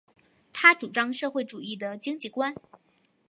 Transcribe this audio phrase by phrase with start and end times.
[0.51, 2.55] 他主张社会主义的经济观。